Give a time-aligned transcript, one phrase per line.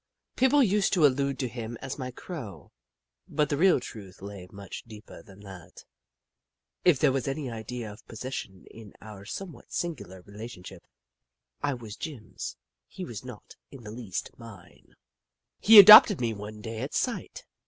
[0.35, 2.71] People used to allude to him as my Crow,
[3.27, 5.85] but the real truth lay much deeper than that.
[6.83, 10.87] If there was any idea of possession in our somewhat singular relationship,
[11.61, 14.95] I was Jim's— he was not in the least mine.
[15.59, 17.45] He adopted me one day at sight.